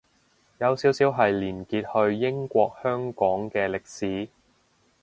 [0.57, 4.29] 有少少係連結去英國香港嘅歷史